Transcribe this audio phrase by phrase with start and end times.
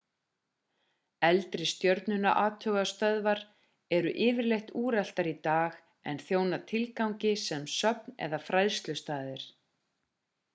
[1.27, 3.41] eldri stjörnuathugunarstöðvar
[3.97, 5.77] eru yfirleitt úreltar í dag
[6.13, 9.47] en þjóna tilgangi sem söfn eða fræðslustaðir